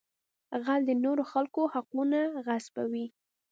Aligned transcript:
غل 0.65 0.81
د 0.87 0.91
نورو 1.03 1.23
خلکو 1.31 1.61
حقونه 1.73 2.19
غصبوي 2.45 3.05